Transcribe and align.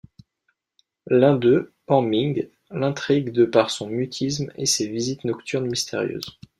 L'un 1.05 1.35
d'eux, 1.35 1.73
Pan 1.85 2.01
Ming, 2.01 2.47
l'intrigue 2.71 3.31
de 3.31 3.45
par 3.45 3.69
son 3.69 3.87
mutisme 3.87 4.51
et 4.55 4.65
ses 4.65 4.87
visites 4.87 5.25
nocturnes 5.25 5.67
mystérieuses. 5.69 6.39